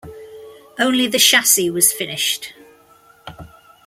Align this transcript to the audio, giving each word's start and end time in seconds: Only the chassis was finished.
Only 0.79 1.05
the 1.05 1.19
chassis 1.19 1.69
was 1.69 1.93
finished. 1.93 2.53